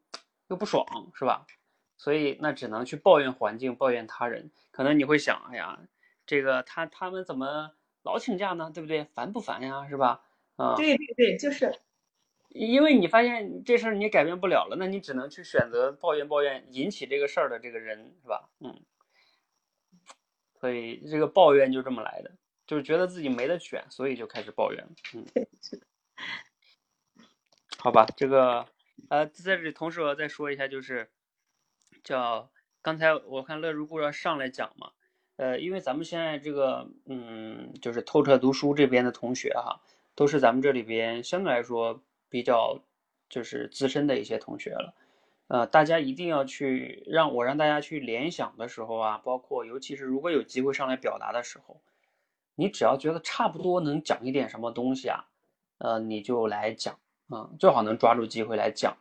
[0.49, 1.47] 又不爽，是吧？
[1.97, 4.51] 所以那只能去抱怨环境，抱怨他人。
[4.73, 5.79] 可能你会想，哎呀，
[6.27, 7.71] 这个他他们怎么？
[8.03, 9.05] 老请假呢，对不对？
[9.05, 9.89] 烦不烦呀？
[9.89, 10.25] 是吧？
[10.57, 11.73] 啊，对对对，就是，
[12.51, 18.51] 因为你发现这事儿你改变不了了，那你只能去选择抱怨抱怨引起这个事儿的这个人，是吧？
[18.61, 18.83] 嗯，
[20.61, 22.31] 所以这个抱怨就这么来的，
[22.67, 24.87] 就是觉得自己没得选，所以就开始抱怨。
[25.15, 25.25] 嗯，
[27.79, 28.67] 好吧，这个
[29.09, 31.11] 呃，在这里同时我要再说一下，就是
[32.05, 32.51] 叫
[32.83, 34.93] 刚才我看乐如故要上来讲嘛。
[35.43, 39.81] 呃，因为咱们现在这个，嗯，就是透彻读书这边的同学哈，
[40.15, 42.81] 都是咱们这里边相对来说比较
[43.29, 44.95] 就是资深的一些同学了。
[45.49, 51.81] 呃，大家一定要去让我让大家去联想的时候啊，包括尤其是如果有机会上来表达的时候，
[52.55, 55.25] 你只要觉得差不多能讲一点什么东西啊，
[55.79, 56.97] 呃，你就来讲
[57.31, 58.97] 啊，最好能抓住机会来讲。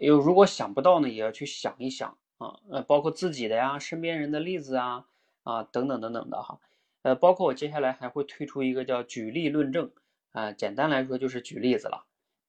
[0.00, 5.06] 有如果想不到呢，也要去想一想啊，呃，包括自己的呀，身边人的例子啊。
[5.48, 6.58] 啊，等等等等的哈，
[7.00, 9.90] 呃，包括我接下来还会推出一个叫举例论证
[10.32, 12.04] 啊，简单来说就是举例子了，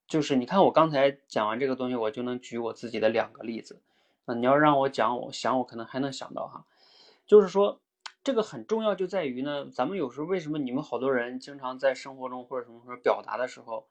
[0.06, 3.80] 就是你看我刚才讲完这个东西，我就能举我自己的两个例子，
[4.26, 6.66] 啊，你要让我讲，我想我可能还能想到哈，
[7.26, 7.80] 就是说
[8.22, 13.88] 这个很重要就在于呢，咱们有时候为什么你们好多人经常在生活中或者什么时候表达的时候，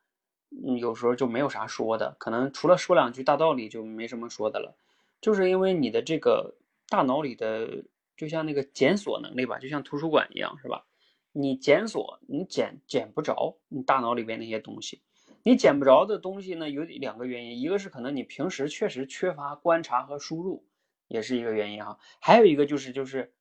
[0.51, 4.76] 嗯，有时候就没有啥说的，可能除了说两句大道理就没什么说的了，
[5.22, 6.57] 就是因为你的这个
[6.91, 7.85] 大脑里的。
[8.19, 10.85] 就像那个检索能力吧，就像图书馆一样，是吧？
[11.33, 15.03] 你检索，你检检不着你大脑里边那些东西。
[15.45, 20.66] 你检不着的东西呢，有两个原因，一个是可能你平时确实缺乏观察和输入，
[21.07, 21.97] 也是一个原因哈。
[22.21, 23.33] 还有一个就是就是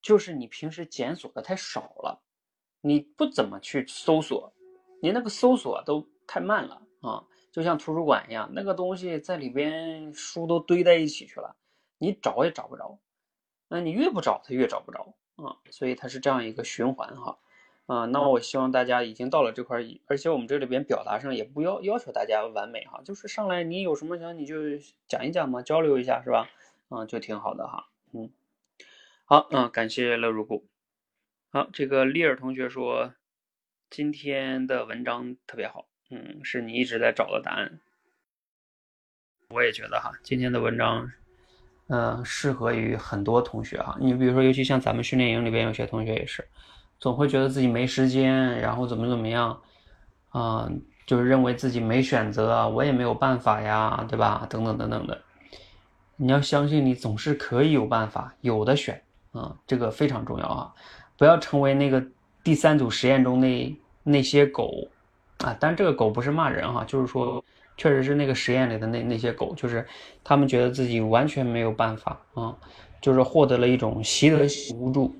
[0.00, 2.22] 就是你平时检索的太少了，
[2.80, 4.54] 你不怎么去搜索，
[5.02, 7.22] 你那个搜索都太慢了啊。
[7.52, 11.54] 就像图书馆一样，那个东西在里边书都堆在一起去了，
[11.98, 12.98] 你找也找不着。
[13.74, 17.38] 那你越不找，他越找不着啊，所以它是这样一个循环哈，
[17.86, 24.56] 啊，那我希望大家已经到了这块，而且我们这里边表达上也不要要求大家完美哈，就是上来你有什么想你就
[25.08, 26.50] 讲一讲嘛，交流一下是吧？
[26.90, 28.30] 啊，就挺好的哈，嗯，
[29.24, 30.66] 好，嗯，感谢乐如故，
[31.50, 33.14] 好，这个丽尔同学说
[33.88, 37.80] 今天的文章特别好，嗯，是你一直在找的答案，
[39.48, 41.10] 我也觉得哈，今天的文章。
[41.88, 43.96] 嗯，适合于很多同学啊。
[44.00, 46.46] 你比如说，尤其像咱们训练营里边有些同学也是，
[46.98, 49.60] 总会觉得自己没时间，然后怎么怎么样，
[50.30, 50.70] 啊，
[51.06, 54.46] 就是认为自己没选择，我也没有办法呀，对吧？
[54.48, 55.20] 等等等等的。
[56.16, 59.02] 你要相信，你总是可以有办法，有的选
[59.32, 60.72] 啊，这个非常重要啊！
[61.18, 62.02] 不要成为那个
[62.42, 64.88] 第三组实验中那那些狗
[65.38, 67.44] 啊，但这个狗不是骂人哈，就是说。
[67.82, 69.84] 确实是那个实验里的那那些狗，就是
[70.22, 72.54] 他们觉得自己完全没有办法啊，
[73.00, 75.12] 就是获得了一种习得性无助。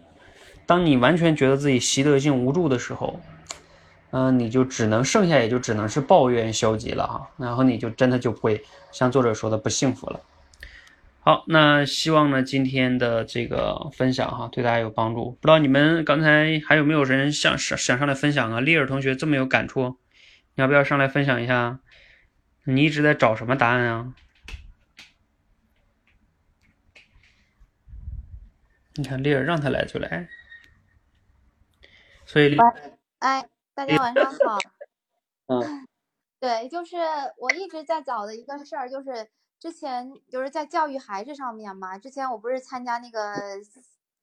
[0.65, 3.19] 当你完全觉得自己习得性无助的时候，
[4.13, 10.21] 嗯，你就只能剩下也就只能是抱怨消极了哈，然后你就真的就会像作者说的不幸福了
[11.19, 15.33] 好，那希望呢今天的这个分享哈对大家有帮助。
[15.41, 18.61] 不知道你们刚才还有没有人想想想上来分享啊？
[18.61, 19.97] 丽尔同学这么有感触，
[20.55, 21.81] 你要不要上来分享一下？
[22.65, 24.15] 你一直在找什么答案啊？
[28.95, 30.29] 你看丽儿让他来就来，
[32.27, 32.55] 所以
[33.21, 34.59] 哎，大家晚上好。
[35.47, 35.89] 嗯，
[36.39, 36.99] 对，就是
[37.39, 41.97] 我一直在找的一个事儿，就是之前就是在教育孩子上面嘛。
[41.97, 43.35] 之前我不是参加那个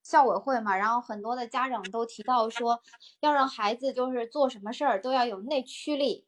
[0.04, 2.80] 校委会嘛，然后很多的家长都提到说，
[3.22, 6.28] 要让孩子就是做什么事儿都要有内驱力，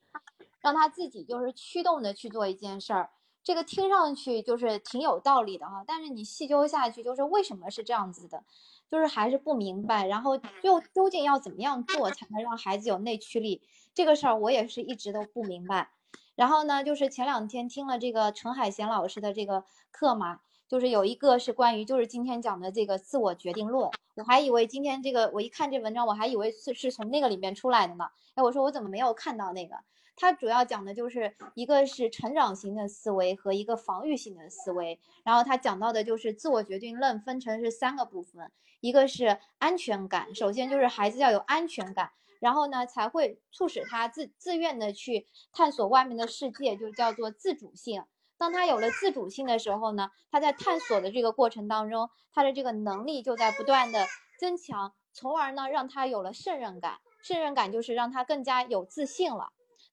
[0.61, 3.09] 让他自己就是驱动的去做一件事儿。
[3.43, 8.43] 这个听上去就是挺有道理的哈，但是你细究下去，就是为什么是这样子的，
[8.87, 10.05] 就是还是不明白。
[10.05, 13.63] 然后又究竟要怎么样做才能让孩子有内驱力？
[13.95, 15.89] 这个事儿我也是一直都不明白。
[16.35, 28.05] 然后呢，就是前两天听了这个陈海贤老师的这个课嘛，就是有一个是关于就是今天讲的这个自我决定论，我还以为今天这个我一看这文章，我还以为是是从那个里面出来的呢。
[28.35, 29.75] 哎，我说我怎么没有看到那个？
[30.21, 38.51] 它主要讲的就是一个是成长型的思维和一个防御性的思维，然后他讲到的就是自我决定论分成是三个部分，
[38.81, 48.03] 一个是安全感，首先就是孩子要有安全感，然后呢才会促使他自自愿的去探索外面的世界，就叫做自主性。
[48.37, 54.05] 当他有了自主性的时候呢，他在探索的这个过程当中，他的这个能力就在不断的
[54.39, 59.51] 增强，从而呢让他有了胜任感，胜任感就是让他更加有自信了。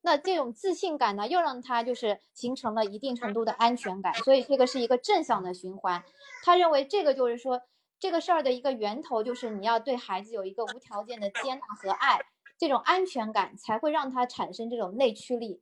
[0.08, 6.02] 那这种自信感呢，又让他就是形成了一定程度的安全感，所以这个是一个正向的循环。
[6.42, 7.60] 他认为这个就是说
[8.00, 12.20] 这个事儿的一个源头，就是你要对孩子有一个无条件的接纳和爱，
[12.56, 15.60] 这种安全感才会让他产生这种内驱力。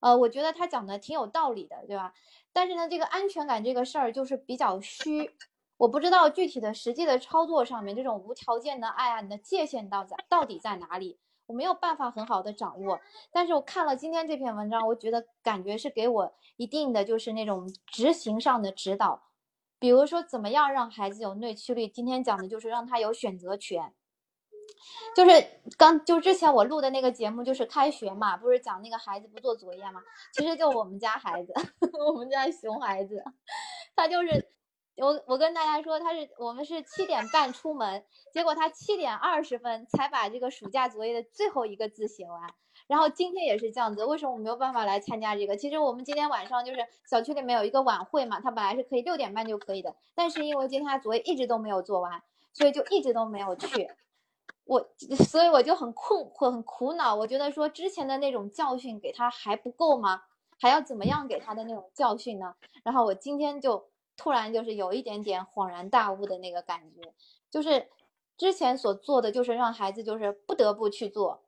[0.00, 2.12] 呃，我觉得他讲的挺有道理的，对吧？
[2.52, 5.30] 但是呢，这个安全感这个事儿就是比较虚，
[5.78, 11.18] 我不知道具体的实际的操作上面，这种无条件的爱啊，你的界限到在到底在哪里？
[11.48, 13.00] 我没有办法很好的掌握，
[13.32, 19.22] 但是我看了今天这篇文章，我觉得感觉是给我一定的就是那种执行上的指导，
[19.78, 21.88] 比如说怎么样让孩子有内驱力。
[21.88, 23.94] 今天讲的就是让他有选择权，
[25.16, 30.02] 就是刚就之前我录的那个节目就是开学嘛，不是讲那个孩子不做作业嘛，
[30.34, 31.54] 其实就我们家孩子，
[32.12, 33.24] 我们家熊孩子，
[33.96, 34.57] 他就是。
[35.00, 42.40] 我我跟大家说，他是我们是七点半出门，结果他七点二十分才把这个暑假作业的最后一个字写完。
[42.86, 45.56] 然后今天也是这样子，为什么我没有办法来参加这个？
[45.56, 46.78] 其实我们今天晚上就是
[47.08, 52.22] 小区里面有一个晚会嘛，他本来是可以六点半就可以的，但是因为今天他作业一直都没有做完，
[52.52, 53.90] 所以就一直都没有去。
[54.64, 54.88] 我
[55.28, 57.14] 所以我就很困惑，很苦恼。
[57.14, 60.22] 我觉得说之前的那种教训给他还不够吗？
[60.58, 62.54] 还要怎么样给他的那种教训呢？
[62.82, 63.88] 然后我今天就。
[64.18, 67.14] 突然就是有一点点恍然大悟的那个感觉，
[67.50, 67.88] 就是
[68.36, 71.44] 之前所做的就是让孩子就是不得不去做，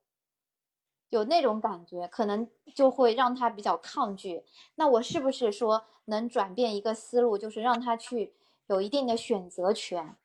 [1.09, 4.43] 有那种感觉，可能就会让他比较抗拒。
[4.75, 8.33] 那我是不是说能转变一个思路，就是让他去
[8.67, 10.15] 有一定的选择权？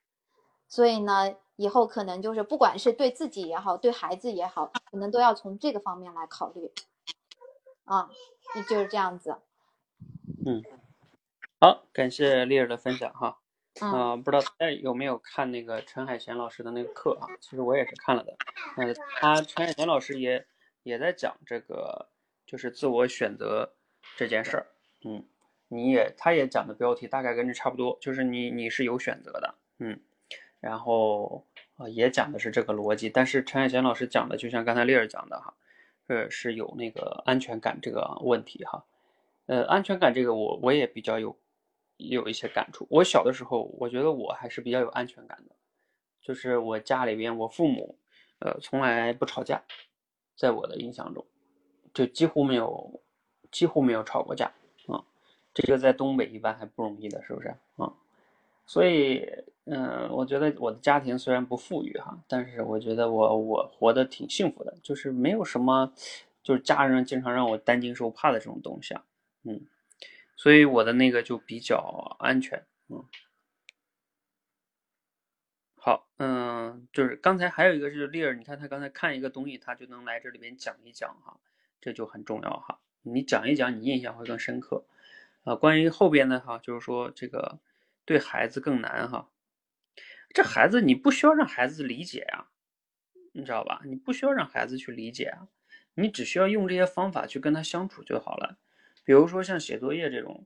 [0.69, 6.73] 所以呢，以后可能就是不管是对自己也好，对孩子也好，可能都要从这个方面来考虑。
[7.85, 8.11] 啊，
[8.69, 9.37] 就是这样子。
[10.47, 10.63] 嗯。
[11.67, 13.41] 好，感谢丽儿的分享哈。
[13.81, 17.27] 啊，不知道大家有没有看那个陈海贤老师的那个课啊？
[17.41, 18.37] 其实我也是看了的。
[18.77, 20.47] 呃，他陈海贤老师也
[20.85, 22.09] 也在讲这个，
[22.47, 23.75] 就是自我选择
[24.17, 24.67] 这件事儿。
[25.05, 25.25] 嗯，
[25.67, 29.57] 你也他也讲的标题大概跟这差不多，就是你你是有选择的。
[29.81, 29.99] 嗯，
[30.61, 31.45] 然后
[31.79, 35.53] 呃也讲的是这个逻辑，但是陈海贤老师讲的就像刚才丽儿讲的哈，
[36.07, 38.85] 呃是有那个安全感这个问题哈。
[39.47, 41.37] 呃，安全感这个我我也比较有。
[41.97, 42.87] 有一些感触。
[42.91, 45.55] 我小的时候，我觉得我还是比较有安全感的，
[46.21, 47.97] 就是我家里边，我父母，
[48.41, 49.63] 呃，从来不吵架，
[50.37, 51.25] 在我的印象中，
[51.95, 53.01] 就几乎没有，
[53.51, 54.47] 几乎没有吵过架
[54.89, 55.03] 啊。
[55.55, 57.93] 这个在东北一般还不容易的，是不是啊？
[58.67, 59.25] 所以，
[59.65, 65.93] 嗯，我觉得我的家庭虽然不富裕哈，但是我觉得我我活得挺幸福的，就是没有什么，
[66.43, 69.05] 就是家人经常让我担惊受怕的这种东西啊，
[69.45, 69.61] 嗯。
[70.37, 73.05] 所以我的那个就比较安全，嗯，
[75.77, 81.41] 好，嗯，就是刚才还有一个是丽儿，你看他刚才看一个东西，他就能来这里边讲一讲哈，
[81.81, 84.85] 这就很重要哈，你讲一讲，你印象会更深刻，
[85.45, 87.59] 啊，关于后边的哈，就是说这个
[88.05, 89.31] 对孩子更难哈，
[90.35, 92.49] 这孩子你不需要让孩子理解呀，
[93.33, 93.81] 你知道吧？
[93.87, 95.49] 你不需要让孩子去理解啊，
[95.95, 98.59] 你只需要用这些方法去跟他相处就好了。
[99.07, 100.45] 比如说像写作业这种，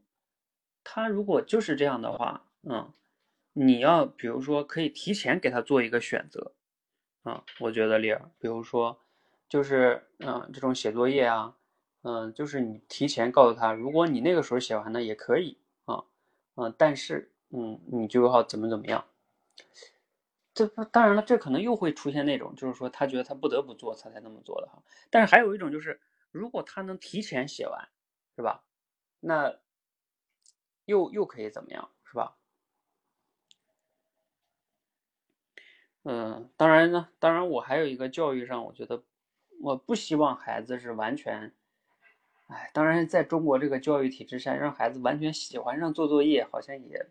[0.85, 2.93] 他如果就是这样的话，嗯，
[3.55, 6.53] 你要比如说可以提前给他做一个选择，
[7.23, 9.01] 啊，我觉得丽儿，比如说
[9.49, 11.57] 就是嗯这种写作业啊，
[12.03, 15.57] 嗯，就是你提前告诉他，如果你那个时候写完了也可以
[15.87, 16.05] 啊，
[16.57, 19.03] 嗯，但是嗯你就要怎么怎么样。
[20.53, 24.83] 这当然了，这可能又会出现那种，就是说他觉得他不得不做，他才那么做的哈。
[25.09, 25.99] 但是还有一种就是，
[26.31, 27.89] 如果他能提前写完，
[28.41, 28.63] 是吧？
[29.21, 29.55] 那
[30.89, 32.37] 又又可以怎么样，是吧？
[36.05, 39.03] 嗯，当然呢，当然我还有一个教育上，我觉得
[39.61, 41.53] 我不希望孩子是完全，
[42.47, 47.11] 哎，当然在中国这个教育体制下，让孩子完全喜欢上做作业，好像也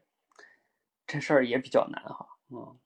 [1.06, 2.80] 这事儿也比较难哈，嗯。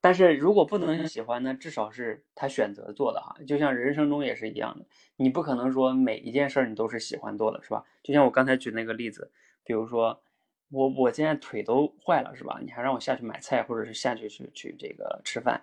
[0.00, 4.86] 但是如果不能喜欢呢，至少是他选择做的哈，就像人生中也是一样的，
[5.16, 7.84] 你不可能说每一件事儿你都是喜欢做的，是吧？
[8.02, 9.30] 就像我刚才举那个例子，
[9.62, 10.22] 比如说
[10.70, 12.58] 我我现在腿都坏了，是吧？
[12.62, 15.62] 你还让我下去买菜，或者是下去去去这个吃饭，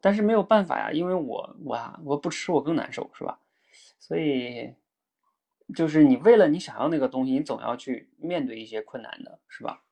[0.00, 3.40] 但是没有办法呀，因为我我我不吃我更难受，是吧？
[3.98, 4.74] 所以
[5.74, 9.82] 就是你为了你想要那个东西，你总要去面对一些困难的，是吧？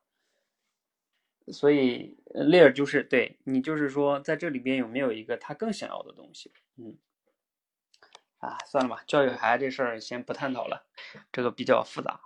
[1.53, 6.51] 所以，雷尔就是对你，就是说，在这里边有没有一个他更想要的东西？
[6.77, 6.97] 嗯，
[8.39, 10.87] 啊，算了吧，教育孩子这事儿先不探讨了，
[11.33, 12.21] 这个比较复杂。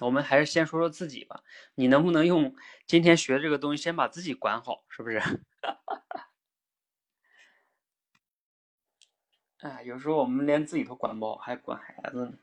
[0.00, 1.42] 我们还是先说说自己吧。
[1.74, 2.54] 你能不能用
[2.86, 5.20] 今天学这个东西，先把自己管好，是不是？
[9.60, 12.38] 哎，有时候我们连自己都管不好，还管孩子呢。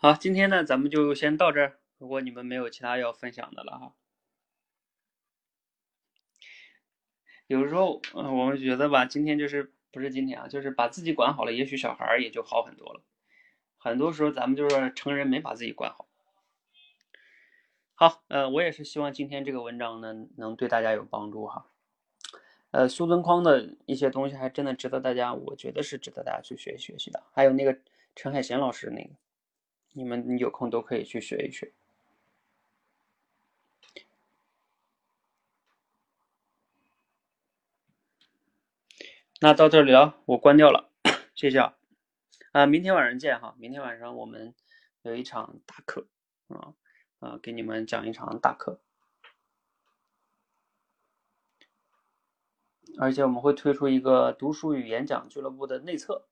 [0.00, 1.80] 好，今天呢，咱们就先到这儿。
[1.98, 3.94] 如果你们没有其他要分享的了哈，
[7.48, 13.02] 有时候，嗯，我们觉得吧，今天就是不是今天啊，就是把自己管好了，也许小孩儿也就好很多了。
[13.76, 16.06] 很多时候，咱们就是成人没把自己管好。
[17.96, 21.66] 好，呃，我也是希望今天这个文章呢，能对大家有帮助哈。
[22.70, 27.20] 呃，苏东框的一些东西还真的值得大家，我觉得是值得大家去学学习的。
[27.32, 27.76] 还有那个
[28.14, 29.10] 陈海贤老师那个。
[29.98, 31.72] 你们有空都可以去学一学。
[39.40, 40.92] 那到这里了，我关掉了，
[41.34, 41.76] 谢谢啊。
[42.52, 43.56] 啊，明天晚上见哈！
[43.58, 44.54] 明天晚上我们
[45.02, 46.06] 有一场大课
[46.46, 46.74] 啊
[47.18, 48.80] 啊，给你们讲一场大课，
[53.00, 56.28] 而且我们会推出一个读书与演讲俱乐部的内测。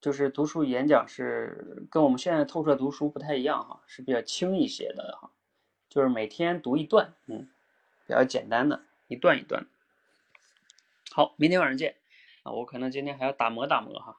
[0.00, 5.30] 就是读书演讲是跟我们现在透彻读书不太一样哈，是比较轻一些的哈，
[5.88, 7.50] 就是每天读一段，嗯，
[8.06, 9.66] 比较简单的一段一段。
[11.12, 11.96] 好，明天晚上见
[12.44, 12.52] 啊！
[12.52, 14.16] 我可能今天还要打磨打磨哈。